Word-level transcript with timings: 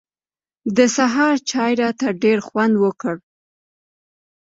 د 0.75 0.79
سهار 0.95 1.35
چای 1.49 1.73
راته 1.81 2.07
ډېر 2.23 2.39
خوند 2.47 2.73
وکړ. 2.83 3.15